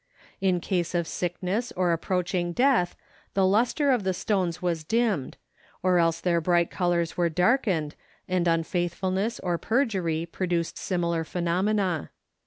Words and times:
In 0.41 0.59
case 0.59 0.95
of 0.95 1.05
sickness 1.07 1.71
or 1.75 1.91
approaching 1.93 2.53
death 2.53 2.95
the 3.35 3.45
lustre 3.45 3.91
of 3.91 4.03
the 4.03 4.15
stones 4.15 4.59
was 4.59 4.83
dimmed, 4.83 5.37
or 5.83 5.99
else 5.99 6.19
their 6.19 6.41
bright 6.41 6.71
colors 6.71 7.17
were 7.17 7.29
darkened, 7.29 7.93
and 8.27 8.47
unfaithfulness 8.47 9.39
or 9.41 9.59
perjury 9.59 10.25
produced 10.25 10.75
similar 10.79 11.23
phenomena. 11.23 12.09